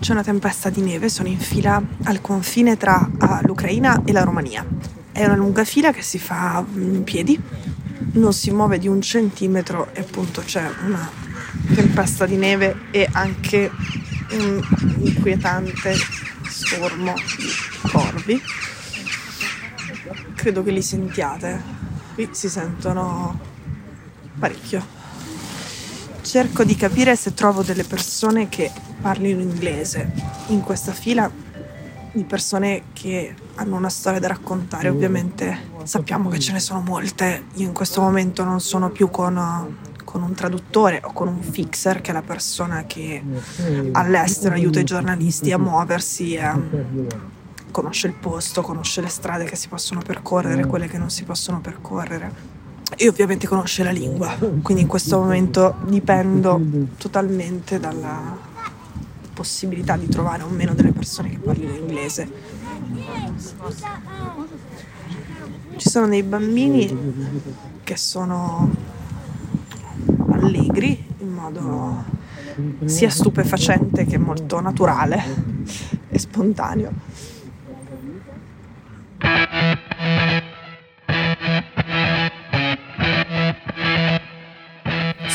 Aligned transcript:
C'è 0.00 0.12
una 0.12 0.22
tempesta 0.22 0.68
di 0.70 0.82
neve, 0.82 1.08
sono 1.08 1.28
in 1.28 1.38
fila 1.38 1.80
al 2.02 2.20
confine 2.20 2.76
tra 2.76 3.08
uh, 3.08 3.46
l'Ucraina 3.46 4.02
e 4.04 4.12
la 4.12 4.24
Romania. 4.24 4.66
È 5.12 5.24
una 5.24 5.36
lunga 5.36 5.64
fila 5.64 5.92
che 5.92 6.02
si 6.02 6.18
fa 6.18 6.62
in 6.74 7.02
piedi, 7.04 7.40
non 8.12 8.34
si 8.34 8.50
muove 8.50 8.78
di 8.78 8.88
un 8.88 9.00
centimetro 9.00 9.88
e 9.94 10.00
appunto 10.00 10.42
c'è 10.42 10.68
una 10.84 11.08
tempesta 11.74 12.26
di 12.26 12.36
neve 12.36 12.86
e 12.90 13.08
anche 13.10 13.70
un 14.32 14.60
inquietante 14.98 15.94
stormo 16.48 17.14
di 17.38 17.88
corvi. 17.88 18.42
Credo 20.34 20.62
che 20.62 20.70
li 20.70 20.82
sentiate, 20.82 21.62
qui 22.14 22.28
si 22.32 22.50
sentono 22.50 23.38
parecchio 24.38 24.99
cerco 26.22 26.64
di 26.64 26.74
capire 26.74 27.16
se 27.16 27.34
trovo 27.34 27.62
delle 27.62 27.84
persone 27.84 28.48
che 28.48 28.70
parlino 29.00 29.40
inglese 29.40 30.10
in 30.48 30.60
questa 30.60 30.92
fila 30.92 31.30
di 32.12 32.24
persone 32.24 32.84
che 32.92 33.34
hanno 33.56 33.76
una 33.76 33.88
storia 33.88 34.20
da 34.20 34.28
raccontare. 34.28 34.88
Ovviamente 34.88 35.68
sappiamo 35.84 36.28
che 36.28 36.38
ce 36.38 36.52
ne 36.52 36.60
sono 36.60 36.80
molte. 36.80 37.44
Io 37.54 37.66
in 37.66 37.72
questo 37.72 38.00
momento 38.00 38.44
non 38.44 38.60
sono 38.60 38.90
più 38.90 39.10
con, 39.10 39.76
con 40.04 40.22
un 40.22 40.34
traduttore 40.34 41.00
o 41.04 41.12
con 41.12 41.28
un 41.28 41.40
fixer, 41.40 42.00
che 42.00 42.10
è 42.10 42.14
la 42.14 42.22
persona 42.22 42.84
che 42.86 43.22
all'estero 43.92 44.54
aiuta 44.54 44.80
i 44.80 44.84
giornalisti 44.84 45.52
a 45.52 45.58
muoversi. 45.58 46.36
A, 46.36 46.58
conosce 47.70 48.08
il 48.08 48.14
posto, 48.14 48.62
conosce 48.62 49.00
le 49.00 49.08
strade 49.08 49.44
che 49.44 49.54
si 49.54 49.68
possono 49.68 50.00
percorrere, 50.04 50.66
quelle 50.66 50.88
che 50.88 50.98
non 50.98 51.08
si 51.08 51.22
possono 51.22 51.60
percorrere 51.60 52.49
e 52.96 53.08
ovviamente 53.08 53.46
conosce 53.46 53.82
la 53.82 53.90
lingua, 53.90 54.36
quindi 54.62 54.82
in 54.82 54.88
questo 54.88 55.18
momento 55.18 55.76
dipendo 55.86 56.60
totalmente 56.98 57.78
dalla 57.78 58.36
possibilità 59.32 59.96
di 59.96 60.06
trovare 60.08 60.42
o 60.42 60.48
meno 60.48 60.74
delle 60.74 60.92
persone 60.92 61.30
che 61.30 61.38
parlino 61.38 61.74
inglese. 61.74 62.30
Ci 65.76 65.88
sono 65.88 66.08
dei 66.08 66.22
bambini 66.22 66.94
che 67.82 67.96
sono 67.96 68.70
allegri 70.32 71.06
in 71.18 71.32
modo 71.32 72.04
sia 72.84 73.08
stupefacente 73.08 74.04
che 74.04 74.18
molto 74.18 74.60
naturale 74.60 75.24
e 76.08 76.18
spontaneo. 76.18 76.92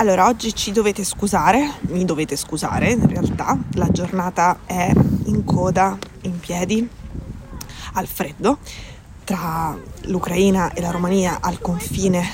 Allora, 0.00 0.28
oggi 0.28 0.54
ci 0.54 0.72
dovete 0.72 1.04
scusare, 1.04 1.74
mi 1.88 2.06
dovete 2.06 2.34
scusare 2.34 2.92
in 2.92 3.06
realtà, 3.06 3.54
la 3.74 3.86
giornata 3.90 4.60
è 4.64 4.90
in 5.24 5.44
coda, 5.44 5.98
in 6.22 6.40
piedi, 6.40 6.88
al 7.92 8.06
freddo, 8.06 8.56
tra 9.24 9.76
l'Ucraina 10.04 10.72
e 10.72 10.80
la 10.80 10.90
Romania 10.90 11.40
al 11.42 11.60
confine 11.60 12.26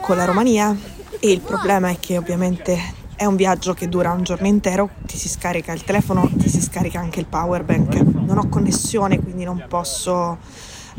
con 0.00 0.16
la 0.16 0.26
Romania. 0.26 0.78
E 1.18 1.32
il 1.32 1.40
problema 1.40 1.88
è 1.88 1.98
che 1.98 2.18
ovviamente 2.18 2.78
è 3.16 3.24
un 3.24 3.34
viaggio 3.34 3.74
che 3.74 3.88
dura 3.88 4.12
un 4.12 4.22
giorno 4.22 4.46
intero, 4.46 4.90
ti 5.06 5.18
si 5.18 5.28
scarica 5.28 5.72
il 5.72 5.82
telefono, 5.82 6.30
ti 6.36 6.48
si 6.48 6.62
scarica 6.62 7.00
anche 7.00 7.18
il 7.18 7.26
power 7.26 7.64
bank, 7.64 7.96
non 7.96 8.38
ho 8.38 8.48
connessione 8.48 9.20
quindi 9.20 9.42
non 9.42 9.64
posso 9.68 10.38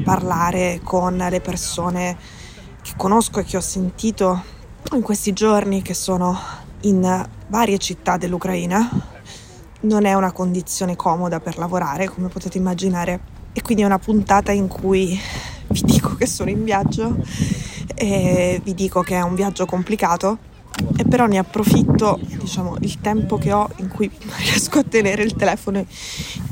parlare 0.04 0.82
con 0.84 1.16
le 1.16 1.40
persone 1.40 2.18
che 2.82 2.92
conosco 2.98 3.40
e 3.40 3.46
che 3.46 3.56
ho 3.56 3.62
sentito 3.62 4.56
in 4.94 5.02
questi 5.02 5.34
giorni 5.34 5.82
che 5.82 5.94
sono 5.94 6.38
in 6.82 7.28
varie 7.48 7.78
città 7.78 8.18
dell'Ucraina 8.18 8.90
non 9.82 10.06
è 10.06 10.14
una 10.14 10.32
condizione 10.32 10.96
comoda 10.96 11.40
per 11.40 11.58
lavorare, 11.58 12.08
come 12.08 12.30
potete 12.30 12.58
immaginare, 12.58 13.20
e 13.54 13.62
quindi 13.62 13.84
è 13.84 13.86
una 13.86 14.00
puntata 14.00 14.52
in 14.52 14.68
cui 14.68 15.20
vi 15.68 15.82
dico 15.82 16.16
che 16.16 16.26
sono 16.26 16.50
in 16.50 16.64
viaggio 16.64 17.18
e 17.94 18.60
vi 18.64 18.74
dico 18.74 19.02
che 19.02 19.16
è 19.16 19.22
un 19.22 19.36
viaggio 19.36 19.66
complicato 19.66 20.38
e 20.96 21.06
però 21.06 21.26
ne 21.26 21.40
approfitto, 21.40 22.20
diciamo, 22.22 22.76
il 22.82 23.00
tempo 23.02 23.38
che 23.38 23.52
ho 23.52 23.68
in 23.78 23.88
cui 23.88 24.10
riesco 24.38 24.80
a 24.80 24.84
tenere 24.84 25.24
il 25.24 25.36
telefono 25.36 25.84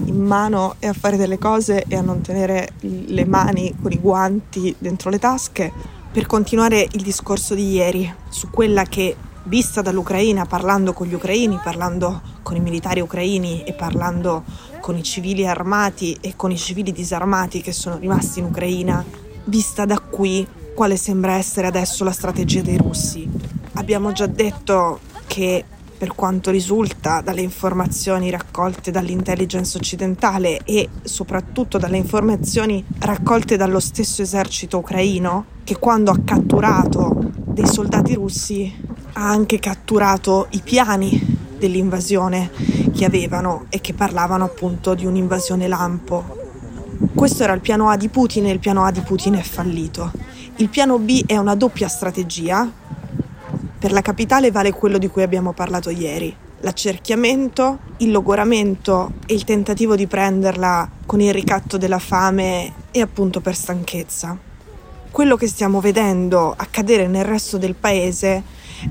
in 0.06 0.20
mano 0.20 0.76
e 0.80 0.88
a 0.88 0.94
fare 0.94 1.18
delle 1.18 1.38
cose 1.38 1.84
e 1.88 1.96
a 1.96 2.02
non 2.02 2.22
tenere 2.22 2.70
le 2.82 3.26
mani 3.26 3.76
con 3.80 3.92
i 3.92 4.00
guanti 4.00 4.76
dentro 4.78 5.10
le 5.10 5.20
tasche 5.20 5.95
per 6.16 6.28
continuare 6.28 6.88
il 6.94 7.02
discorso 7.02 7.56
di 7.56 7.74
ieri 7.74 8.10
su 8.30 8.50
quella 8.50 8.84
che, 8.84 9.18
vista 9.44 9.82
dall'Ucraina, 9.82 10.46
parlando 10.46 10.94
con 10.94 11.08
gli 11.08 11.14
ucraini, 11.14 11.60
parlando 11.62 12.22
con 12.42 12.56
i 12.56 12.62
militari 12.62 13.02
ucraini 13.02 13.64
e 13.64 13.74
parlando 13.74 14.46
con 14.80 14.96
i 14.96 15.04
civili 15.04 15.46
armati 15.46 16.18
e 16.22 16.38
con 16.38 16.52
i 16.52 16.58
civili 16.58 16.94
disarmati 16.94 17.60
che 17.60 17.74
sono 17.74 17.98
rimasti 17.98 18.40
in 18.40 18.46
Ucraina, 18.46 19.04
vista 19.44 19.84
da 19.84 20.00
qui 20.00 20.48
quale 20.74 20.96
sembra 20.96 21.34
essere 21.34 21.68
adesso 21.68 22.06
la 22.06 22.14
strategia 22.14 22.62
dei 22.62 22.78
russi. 22.78 23.30
Abbiamo 23.74 24.14
già 24.14 24.26
detto 24.26 25.02
che 25.28 25.66
per 26.06 26.14
quanto 26.14 26.52
risulta 26.52 27.22
dalle 27.22 27.42
informazioni 27.42 28.30
raccolte 28.30 28.92
dall'intelligence 28.92 29.76
occidentale 29.76 30.60
e 30.64 30.88
soprattutto 31.02 31.80
dalle 31.80 31.98
informazioni 31.98 32.86
raccolte 33.00 33.58
dallo 33.58 33.80
stesso 33.80 34.22
esercito 34.22 34.78
ucraino, 34.78 35.46
che 35.64 35.80
quando 35.80 36.12
ha 36.12 36.20
catturato 36.24 37.32
dei 37.34 37.66
soldati 37.66 38.14
russi 38.14 38.72
ha 39.14 39.28
anche 39.28 39.58
catturato 39.58 40.46
i 40.52 40.62
piani 40.64 41.20
dell'invasione 41.58 42.52
che 42.94 43.04
avevano 43.04 43.66
e 43.70 43.82
che 43.82 43.96
parlavano 43.96 44.44
appunto 44.44 44.94
di 44.94 45.08
un'invasione 45.08 45.68
lampo. 45.68 46.24
Questo 47.16 47.42
era 47.42 47.54
il 47.54 47.62
piano 47.62 47.90
A 47.90 47.98
di 47.98 48.10
Putin 48.10 48.46
e 48.46 48.52
il 48.52 48.60
piano 48.60 48.84
A 48.84 48.92
di 48.92 49.02
Putin 49.02 49.34
è 49.34 49.42
fallito. 49.42 50.12
Il 50.58 50.70
piano 50.70 51.00
B 51.00 51.24
è 51.26 51.36
una 51.38 51.56
doppia 51.56 51.88
strategia 51.88 52.72
per 53.86 53.94
la 53.94 54.02
capitale 54.02 54.50
vale 54.50 54.74
quello 54.74 54.98
di 54.98 55.08
cui 55.08 55.22
abbiamo 55.22 55.54
parlato 55.54 55.92
ieri, 55.92 56.36
l'accerchiamento, 56.62 57.78
il 57.98 58.10
logoramento 58.10 59.12
e 59.28 59.36
il 59.36 59.44
tentativo 59.44 59.96
di 59.96 60.08
prenderla 60.08 60.90
con 61.06 61.22
il 61.22 61.32
ricatto 61.32 61.78
della 61.78 62.00
fame 62.00 62.74
e 62.90 63.02
appunto 63.02 63.42
per 63.42 63.54
stanchezza. 63.54 64.36
Quello 65.12 65.36
che 65.36 65.46
stiamo 65.46 65.82
vedendo 65.82 66.52
accadere 66.58 67.06
nel 67.06 67.26
resto 67.26 67.60
del 67.60 67.76
paese 67.76 68.42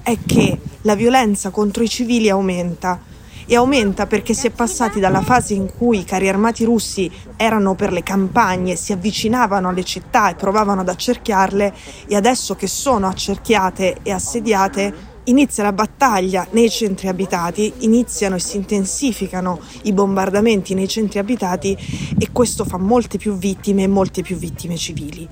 è 0.05 0.17
che 0.25 0.61
la 0.83 0.95
violenza 0.95 1.51
contro 1.51 1.83
i 1.83 1.89
civili 1.89 2.31
aumenta 2.31 3.01
e 3.47 3.57
aumenta 3.57 4.07
perché 4.07 4.35
si 4.35 4.47
è 4.47 4.51
passati 4.51 5.01
dalla 5.01 5.23
fase 5.23 5.55
in 5.55 5.71
cui 5.77 6.01
i 6.01 6.05
carri 6.05 6.29
armati 6.29 6.65
russi 6.65 7.11
erano 7.37 7.75
per 7.75 7.93
le 7.93 8.03
campagne, 8.03 8.77
si 8.77 8.93
avvicinavano 8.93 9.69
alle 9.69 9.85
città 9.85 10.31
e 10.31 10.35
provavano 10.35 10.81
ad 10.81 10.89
accerchiarle 10.89 11.75
e 12.07 12.17
adesso 12.17 12.55
che 12.55 12.67
sono 12.67 13.09
accerchiate 13.09 13.97
e 14.03 14.11
assediate 14.11 15.13
inizia 15.25 15.63
la 15.63 15.73
battaglia 15.73 16.47
nei 16.51 16.69
centri 16.69 17.09
abitati, 17.09 17.73
iniziano 17.79 18.37
e 18.37 18.41
si 18.41 18.57
intensificano 18.57 19.61
i 19.83 19.93
bombardamenti 19.93 20.75
nei 20.75 20.89
centri 20.89 21.19
abitati 21.19 21.77
e 22.19 22.29
questo 22.33 22.65
fa 22.65 22.79
molte 22.79 23.19
più 23.19 23.37
vittime 23.37 23.85
e 23.85 23.89
molte 23.89 24.23
più 24.23 24.37
vittime 24.37 24.77
civili. 24.77 25.29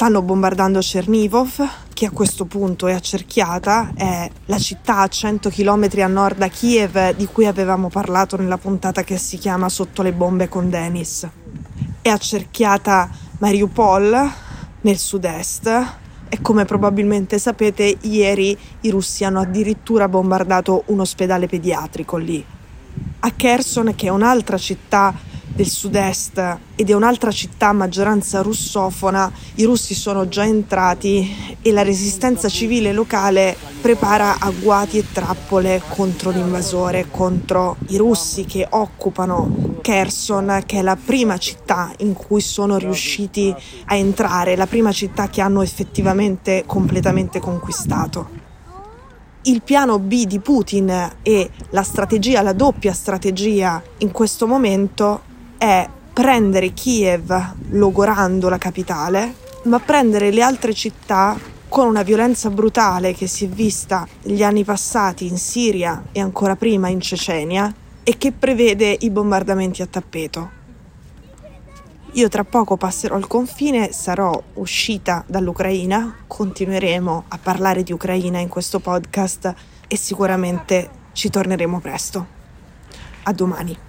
Stanno 0.00 0.22
bombardando 0.22 0.78
Chernivov, 0.80 1.62
che 1.92 2.06
a 2.06 2.10
questo 2.10 2.46
punto 2.46 2.86
è 2.86 2.94
accerchiata, 2.94 3.92
è 3.94 4.30
la 4.46 4.58
città 4.58 5.00
a 5.00 5.06
100 5.06 5.50
km 5.50 5.88
a 5.98 6.06
nord 6.06 6.38
da 6.38 6.48
Kiev 6.48 7.14
di 7.14 7.26
cui 7.26 7.44
avevamo 7.44 7.90
parlato 7.90 8.38
nella 8.38 8.56
puntata 8.56 9.04
che 9.04 9.18
si 9.18 9.36
chiama 9.36 9.68
Sotto 9.68 10.00
le 10.00 10.14
bombe 10.14 10.48
con 10.48 10.70
Denis. 10.70 11.28
È 12.00 12.08
accerchiata 12.08 13.10
Mariupol 13.40 14.30
nel 14.80 14.96
sud-est 14.96 15.66
e 16.30 16.40
come 16.40 16.64
probabilmente 16.64 17.38
sapete 17.38 17.98
ieri 18.00 18.56
i 18.80 18.88
russi 18.88 19.24
hanno 19.24 19.40
addirittura 19.40 20.08
bombardato 20.08 20.84
un 20.86 21.00
ospedale 21.00 21.46
pediatrico 21.46 22.16
lì. 22.16 22.42
A 23.18 23.32
Kherson, 23.32 23.92
che 23.94 24.06
è 24.06 24.10
un'altra 24.10 24.56
città 24.56 25.12
del 25.54 25.68
sud-est 25.68 26.58
ed 26.74 26.90
è 26.90 26.92
un'altra 26.92 27.30
città 27.30 27.68
a 27.68 27.72
maggioranza 27.72 28.40
russofona, 28.40 29.30
i 29.56 29.64
russi 29.64 29.94
sono 29.94 30.28
già 30.28 30.44
entrati 30.44 31.56
e 31.60 31.72
la 31.72 31.82
resistenza 31.82 32.48
civile 32.48 32.92
locale 32.92 33.56
prepara 33.80 34.38
agguati 34.38 34.98
e 34.98 35.04
trappole 35.12 35.82
contro 35.88 36.30
l'invasore, 36.30 37.06
contro 37.10 37.76
i 37.88 37.96
russi 37.96 38.44
che 38.44 38.66
occupano 38.70 39.78
Kherson, 39.80 40.62
che 40.66 40.78
è 40.78 40.82
la 40.82 40.96
prima 40.96 41.36
città 41.38 41.92
in 41.98 42.14
cui 42.14 42.40
sono 42.40 42.78
riusciti 42.78 43.54
a 43.86 43.94
entrare, 43.94 44.56
la 44.56 44.66
prima 44.66 44.92
città 44.92 45.28
che 45.28 45.40
hanno 45.40 45.62
effettivamente 45.62 46.64
completamente 46.66 47.40
conquistato. 47.40 48.38
Il 49.42 49.62
piano 49.62 49.98
B 49.98 50.24
di 50.24 50.38
Putin 50.38 51.12
e 51.22 51.50
la 51.70 51.82
strategia, 51.82 52.42
la 52.42 52.52
doppia 52.52 52.92
strategia 52.92 53.82
in 53.98 54.10
questo 54.10 54.46
momento 54.46 55.28
è 55.60 55.86
prendere 56.14 56.72
Kiev 56.72 57.52
logorando 57.72 58.48
la 58.48 58.56
capitale, 58.56 59.34
ma 59.64 59.78
prendere 59.78 60.30
le 60.30 60.40
altre 60.40 60.72
città 60.72 61.38
con 61.68 61.86
una 61.86 62.02
violenza 62.02 62.48
brutale 62.48 63.12
che 63.12 63.26
si 63.26 63.44
è 63.44 63.48
vista 63.48 64.08
negli 64.22 64.42
anni 64.42 64.64
passati 64.64 65.26
in 65.26 65.36
Siria 65.36 66.04
e 66.12 66.20
ancora 66.20 66.56
prima 66.56 66.88
in 66.88 67.02
Cecenia 67.02 67.70
e 68.02 68.16
che 68.16 68.32
prevede 68.32 68.96
i 69.00 69.10
bombardamenti 69.10 69.82
a 69.82 69.86
tappeto. 69.86 70.50
Io 72.12 72.28
tra 72.28 72.44
poco 72.44 72.78
passerò 72.78 73.18
il 73.18 73.26
confine, 73.26 73.92
sarò 73.92 74.42
uscita 74.54 75.24
dall'Ucraina, 75.26 76.24
continueremo 76.26 77.24
a 77.28 77.38
parlare 77.38 77.82
di 77.82 77.92
Ucraina 77.92 78.38
in 78.38 78.48
questo 78.48 78.80
podcast 78.80 79.54
e 79.86 79.96
sicuramente 79.98 80.88
ci 81.12 81.28
torneremo 81.28 81.80
presto. 81.80 82.26
A 83.24 83.32
domani. 83.34 83.88